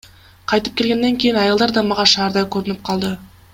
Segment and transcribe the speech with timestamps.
[0.51, 3.15] Кайтып келгенден кийин айылдар да мага шаардай көрүнүп калды.